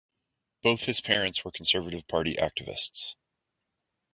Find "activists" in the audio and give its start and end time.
2.35-3.13